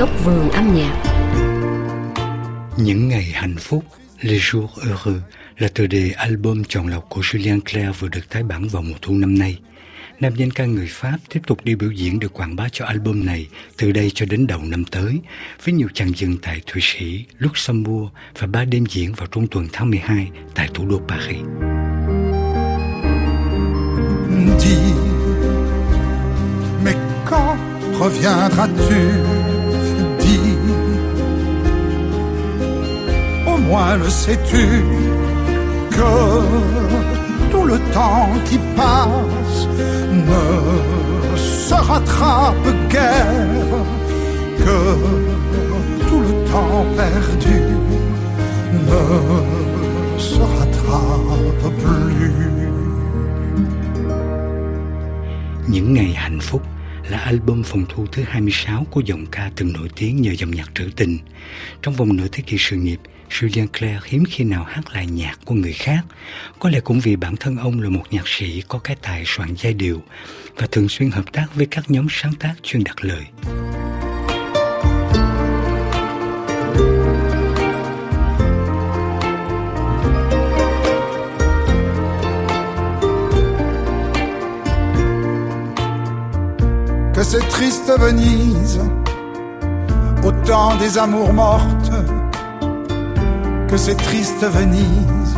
[0.00, 1.02] góc vườn âm nhạc.
[2.76, 3.84] Những ngày hạnh phúc,
[4.20, 5.22] Les jours heureux
[5.58, 8.94] là tựa đề album chọn lọc của Julien Clerc vừa được tái bản vào mùa
[9.02, 9.58] thu năm nay.
[10.20, 13.26] Nam danh ca người Pháp tiếp tục đi biểu diễn được quảng bá cho album
[13.26, 15.18] này từ đây cho đến đầu năm tới,
[15.64, 19.68] với nhiều chặng dừng tại Thụy Sĩ, Luxembourg và ba đêm diễn vào trung tuần
[19.72, 21.40] tháng 12 tại thủ đô Paris.
[24.58, 24.94] Dis,
[26.84, 26.96] mais
[27.30, 27.58] quand
[28.00, 29.39] reviendras-tu
[33.70, 34.66] moins le sais-tu
[35.96, 36.12] que
[37.50, 39.58] tout le temps qui passe
[40.30, 40.44] ne
[41.36, 43.84] se rattrape guère,
[44.64, 44.80] que
[46.08, 47.60] tout le temps perdu
[48.88, 49.02] ne
[50.28, 52.10] se rattrape plus?
[55.68, 56.69] Những ngày hạnh phúc
[57.10, 60.70] là album phòng thu thứ 26 của giọng ca từng nổi tiếng nhờ dòng nhạc
[60.74, 61.18] trữ tình.
[61.82, 65.38] Trong vòng nửa thế kỷ sự nghiệp, Julian Clare hiếm khi nào hát lại nhạc
[65.44, 66.00] của người khác.
[66.58, 69.54] Có lẽ cũng vì bản thân ông là một nhạc sĩ có cái tài soạn
[69.58, 70.02] giai điệu
[70.56, 73.24] và thường xuyên hợp tác với các nhóm sáng tác chuyên đặt lời.
[87.60, 88.80] Triste Venise,
[90.24, 91.92] au temps des amours mortes
[93.68, 95.36] que c'est triste Venise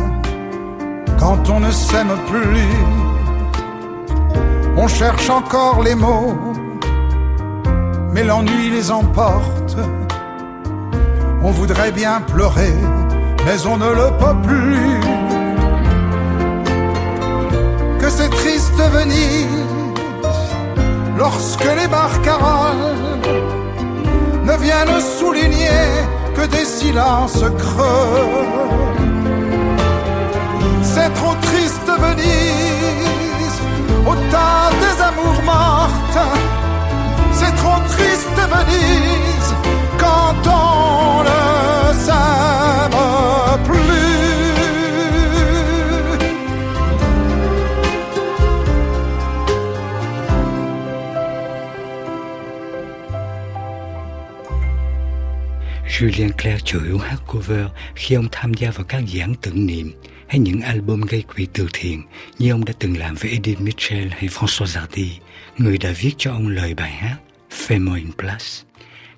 [1.19, 2.77] quand on ne s'aime plus.
[4.77, 6.33] On cherche encore les mots,
[8.13, 9.75] mais l'ennui les emporte.
[11.43, 12.73] On voudrait bien pleurer,
[13.45, 14.99] mais on ne le peut plus.
[17.99, 19.82] Que c'est triste Venise
[21.17, 23.21] lorsque les barcaroles
[24.45, 25.83] ne viennent souligner
[26.35, 28.92] que des silences creux.
[55.99, 57.65] Julien Clerc chủ yếu hát cover
[57.95, 59.91] khi ông tham gia vào các dự án tưởng niệm
[60.27, 62.01] hay những album gây quỹ từ thiện
[62.39, 65.07] như ông đã từng làm với Edith Mitchell hay François Zardy,
[65.57, 67.17] người đã viết cho ông lời bài hát
[67.51, 68.63] Fais-moi place.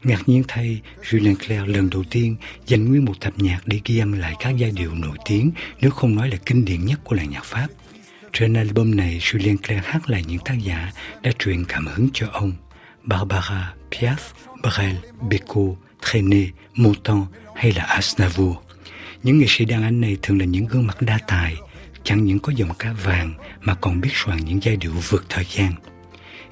[0.04, 4.00] Ngạc nhiên thay, Julien Clerc lần đầu tiên dành nguyên một tập nhạc để ghi
[4.00, 7.16] âm lại các giai điệu nổi tiếng nếu không nói là kinh điển nhất của
[7.16, 7.68] làng nhạc Pháp.
[8.34, 12.28] Trên album này, Julien Clerc hát lại những tác giả đã truyền cảm hứng cho
[12.32, 12.54] ông.
[13.04, 14.18] Barbara, Piaf,
[14.64, 14.96] Brel,
[15.30, 15.62] Beko,
[16.02, 17.26] Trenet, Moton
[17.56, 18.58] hay là Asnavour.
[19.24, 21.56] Những nghệ sĩ đàn anh này thường là những gương mặt đa tài,
[22.04, 25.46] chẳng những có giọng ca vàng mà còn biết soạn những giai điệu vượt thời
[25.50, 25.74] gian.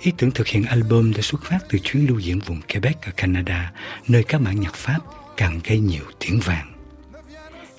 [0.02, 3.12] Ý tưởng thực hiện album đã xuất phát từ chuyến lưu diễn vùng Quebec ở
[3.18, 3.72] Canada,
[4.08, 5.00] nơi các bản nhạc Pháp
[5.38, 6.74] càng gây nhiều tiếng vàng.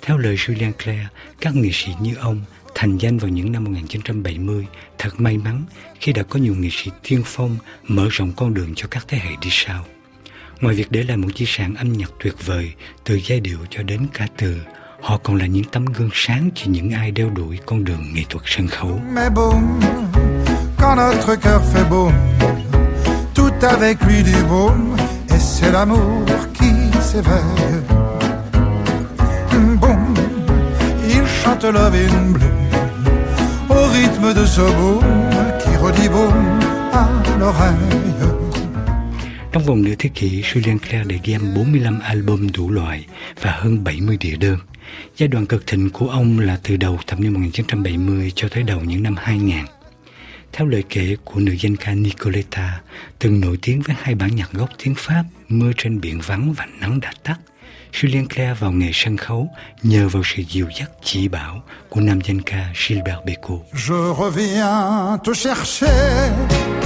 [0.02, 4.66] Theo lời Julien Clerc, các nghệ sĩ như ông thành danh vào những năm 1970
[4.98, 5.64] thật may mắn
[6.00, 9.18] khi đã có nhiều nghệ sĩ tiên phong mở rộng con đường cho các thế
[9.18, 9.84] hệ đi sau.
[10.60, 12.72] Ngoài việc để lại một di sản âm nhạc tuyệt vời
[13.04, 14.56] từ giai điệu cho đến ca từ,
[15.00, 18.22] họ còn là những tấm gương sáng cho những ai đeo đuổi con đường nghệ
[18.28, 19.00] thuật sân khấu.
[31.54, 32.48] Chante Love in Blue,
[33.70, 35.00] au rythme de ce boom
[35.60, 36.60] qui redit boom
[36.92, 38.33] à l'oreille.
[39.54, 43.06] Trong vòng nửa thế kỷ, Julien Clerc đã ghi 45 album đủ loại
[43.40, 44.58] và hơn 70 đĩa đơn.
[45.16, 48.80] Giai đoạn cực thịnh của ông là từ đầu thập niên 1970 cho tới đầu
[48.80, 49.56] những năm 2000.
[50.52, 52.80] Theo lời kể của nữ danh ca Nicoletta,
[53.18, 56.66] từng nổi tiếng với hai bản nhạc gốc tiếng Pháp Mưa trên biển vắng và
[56.80, 57.36] Nắng đã tắt,
[57.92, 59.50] Julien Clerc vào nghề sân khấu
[59.82, 63.60] nhờ vào sự dìu dắt chỉ bảo của nam danh ca Gilbert Bécaud.
[63.72, 66.83] Je reviens te chercher.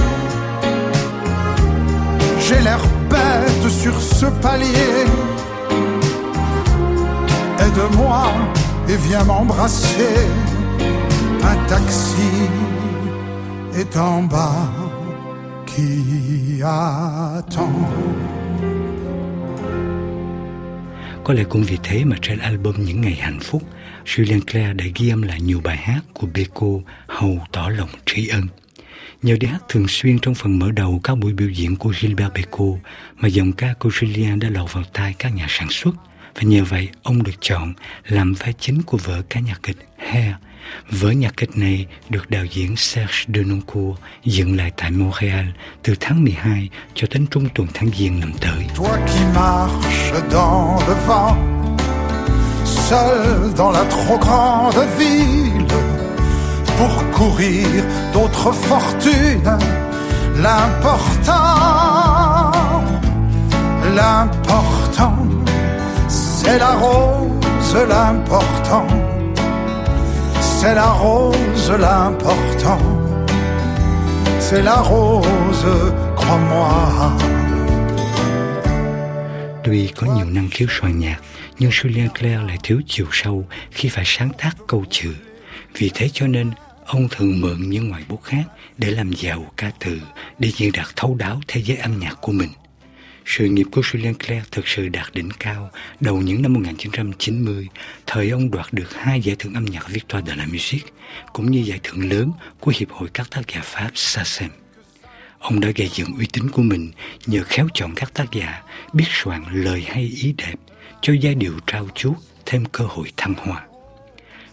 [2.49, 2.81] J'ai l'air
[3.11, 5.05] bête sur ce palier.
[7.59, 8.23] Aide-moi
[8.89, 10.17] et viens m'embrasser.
[11.43, 12.31] Un taxi
[13.75, 14.65] est en bas
[15.67, 17.85] qui attend.
[21.23, 23.61] Có lẽ cũng vì thế mà trên album Những Ngày Hạnh Phúc,
[24.05, 26.67] Julien Clerc đã ghi âm lại nhiều bài hát của Beko
[27.07, 28.47] hầu tỏ lòng tri ân.
[29.21, 32.33] Nhờ đi hát thường xuyên trong phần mở đầu các buổi biểu diễn của Gilbert
[32.33, 32.65] Beco
[33.15, 35.95] mà giọng ca của Julien đã lọt vào tai các nhà sản xuất
[36.35, 37.73] và nhờ vậy ông được chọn
[38.07, 40.33] làm vai chính của vở ca nhạc kịch Hair.
[40.91, 45.45] Vở nhạc kịch này được đạo diễn Serge Denoncourt dựng lại tại Montréal
[45.83, 48.65] từ tháng 12 cho đến trung tuần tháng Giêng năm tới.
[48.75, 51.37] Toi qui marches dans le vent,
[52.65, 56.08] seul dans la trop grande ville,
[56.79, 57.67] pour courir
[58.13, 59.57] d'autres fortunes,
[60.45, 61.33] l'important,
[63.95, 65.29] l'important
[66.49, 68.87] C'est la rose l'important.
[70.41, 72.79] C'est la rose l'important.
[74.39, 75.67] C'est la rose,
[76.15, 77.11] crois-moi.
[79.63, 81.17] Tuy có nhiều năng khiếu soạn nhạc,
[81.59, 85.13] nhưng Julien Clerc lại thiếu chiều sâu khi phải sáng tác câu chữ.
[85.77, 86.51] Vì thế cho nên,
[86.89, 88.43] ông thường mượn những ngoại bút khác
[88.77, 90.01] để làm giàu ca từ,
[90.39, 92.49] để diễn đạt thấu đáo thế giới âm nhạc của mình.
[93.25, 95.69] Sự nghiệp của Julien Clerc thực sự đạt đỉnh cao
[95.99, 97.67] đầu những năm 1990,
[98.05, 100.89] thời ông đoạt được hai giải thưởng âm nhạc Victoire de la Musique,
[101.33, 104.49] cũng như giải thưởng lớn của Hiệp hội các tác giả Pháp SACEM.
[105.39, 106.91] Ông đã gây dựng uy tín của mình
[107.25, 108.61] nhờ khéo chọn các tác giả,
[108.93, 110.55] biết soạn lời hay ý đẹp,
[111.01, 113.68] cho giai điệu trao chuốt thêm cơ hội thăng hoa.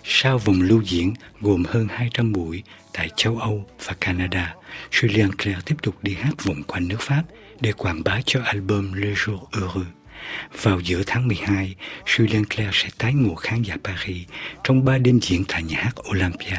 [0.08, 2.62] Sau vòng lưu diễn gồm hơn 200 buổi
[2.92, 4.54] tại châu Âu và Canada,
[4.90, 7.22] Julien Clerc tiếp tục đi hát vòng quanh nước Pháp
[7.60, 9.86] để quảng bá cho album Le Jour Heureux.
[10.62, 11.74] Vào giữa tháng 12,
[12.06, 14.28] Julien Clerc sẽ tái ngộ khán giả Paris
[14.64, 16.58] trong ba đêm diễn tại nhà hát Olympia.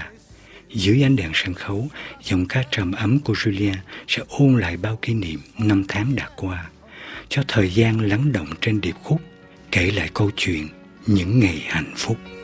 [0.70, 1.88] Dưới ánh đèn sân khấu,
[2.24, 3.76] giọng ca trầm ấm của Julien
[4.08, 6.70] sẽ ôn lại bao kỷ niệm năm tháng đã qua,
[7.30, 9.22] cho thời gian lắng động trên điệp khúc,
[9.72, 10.68] kể lại câu chuyện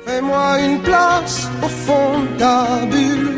[0.05, 3.29] Fais-moi une place au fond de ta bulle.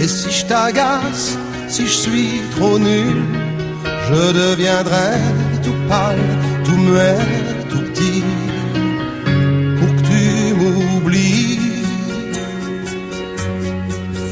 [0.00, 3.22] Et si je t'agace, si je suis trop nul,
[4.08, 5.12] je deviendrai
[5.62, 6.26] tout pâle,
[6.64, 7.24] tout muet,
[7.70, 8.24] tout petit,
[9.78, 11.60] pour que tu m'oublies.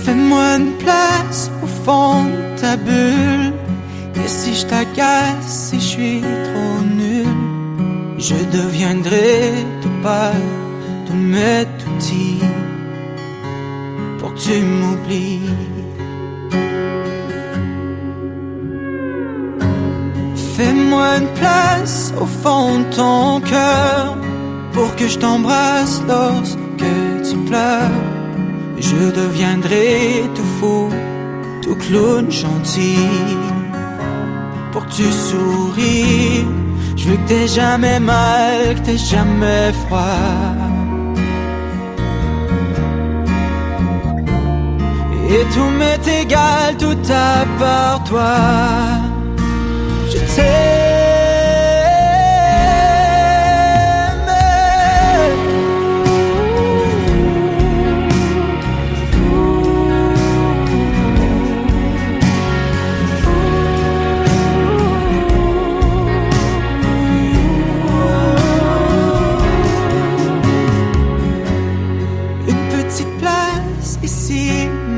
[0.05, 3.53] Fais-moi une place au fond de ta bulle.
[4.17, 6.60] Et si je t'agace, si je suis trop
[8.31, 10.49] je deviendrai tout pâle,
[11.07, 11.99] tout muet, tout
[14.19, 15.51] pour que tu m'oublies.
[20.55, 24.17] Fais-moi une place au fond de ton cœur
[24.75, 26.93] pour que je t'embrasse lorsque
[27.27, 27.99] tu pleures.
[28.79, 30.89] Je deviendrai tout fou,
[31.63, 33.09] tout clown gentil
[34.73, 36.45] pour que tu souris.
[37.01, 40.01] Je veux que t'aies jamais mal, que t'aies jamais froid.
[45.31, 48.35] Et tout m'est égal, tout à part toi.
[50.11, 50.90] Je t'aime.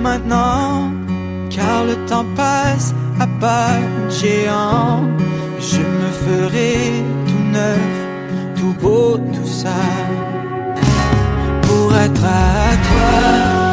[0.02, 0.90] Maintenant,
[1.50, 3.76] car le temps passe à pas
[4.08, 5.04] géant.
[5.60, 6.74] Je me ferai
[7.26, 7.90] tout neuf,
[8.56, 9.80] tout beau, tout ça,
[11.62, 13.71] pour être à toi.